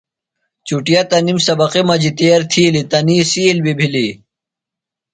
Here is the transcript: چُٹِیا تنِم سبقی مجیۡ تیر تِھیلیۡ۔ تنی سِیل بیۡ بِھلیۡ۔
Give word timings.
چُٹِیا 0.67 1.01
تنِم 1.09 1.37
سبقی 1.47 1.81
مجیۡ 1.87 2.15
تیر 2.17 2.41
تِھیلیۡ۔ 2.51 2.87
تنی 2.91 3.17
سِیل 3.31 3.57
بیۡ 3.63 3.77
بِھلیۡ۔ 3.77 4.13